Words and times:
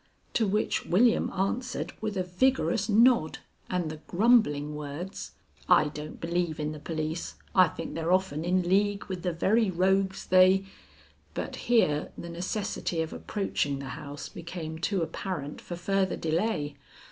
To 0.33 0.47
which 0.47 0.83
William 0.87 1.29
answered 1.29 1.93
with 2.01 2.17
a 2.17 2.23
vigorous 2.23 2.89
nod 2.89 3.37
and 3.69 3.91
the 3.91 3.97
grumbling 4.07 4.73
words: 4.73 5.33
"I 5.69 5.89
don't 5.89 6.19
believe 6.19 6.59
in 6.59 6.71
the 6.71 6.79
police. 6.79 7.35
I 7.53 7.67
think 7.67 7.93
they're 7.93 8.11
often 8.11 8.43
in 8.43 8.63
league 8.67 9.03
with 9.05 9.21
the 9.21 9.31
very 9.31 9.69
rogues 9.69 10.25
they" 10.25 10.65
But 11.35 11.55
here 11.69 12.11
the 12.17 12.29
necessity 12.29 13.03
of 13.03 13.13
approaching 13.13 13.77
the 13.77 13.89
house 13.89 14.27
became 14.27 14.79
too 14.79 15.03
apparent 15.03 15.61
for 15.61 15.75
further 15.75 16.17
delay. 16.17 16.77